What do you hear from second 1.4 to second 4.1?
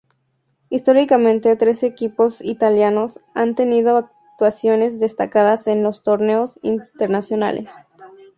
tres equipos italianos han tenido